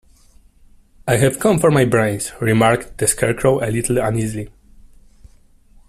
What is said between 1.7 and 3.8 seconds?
brains," remarked the Scarecrow, a